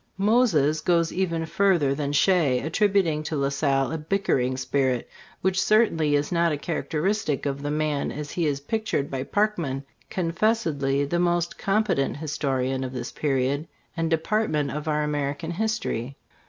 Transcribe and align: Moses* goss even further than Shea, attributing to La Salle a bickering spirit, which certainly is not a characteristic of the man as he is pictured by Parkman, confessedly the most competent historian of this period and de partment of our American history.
Moses* 0.17 0.81
goss 0.81 1.11
even 1.11 1.45
further 1.45 1.93
than 1.93 2.11
Shea, 2.11 2.59
attributing 2.61 3.21
to 3.21 3.35
La 3.35 3.49
Salle 3.49 3.91
a 3.91 3.99
bickering 3.99 4.57
spirit, 4.57 5.07
which 5.41 5.61
certainly 5.61 6.15
is 6.15 6.31
not 6.31 6.51
a 6.51 6.57
characteristic 6.57 7.45
of 7.45 7.61
the 7.61 7.69
man 7.69 8.11
as 8.11 8.31
he 8.31 8.47
is 8.47 8.61
pictured 8.61 9.11
by 9.11 9.21
Parkman, 9.21 9.83
confessedly 10.09 11.05
the 11.05 11.19
most 11.19 11.59
competent 11.59 12.17
historian 12.17 12.83
of 12.83 12.93
this 12.93 13.11
period 13.11 13.67
and 13.95 14.09
de 14.09 14.17
partment 14.17 14.71
of 14.75 14.87
our 14.87 15.03
American 15.03 15.51
history. 15.51 16.17